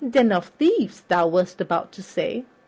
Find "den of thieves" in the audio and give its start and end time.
0.03-1.01